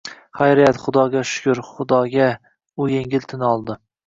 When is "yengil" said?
2.95-3.31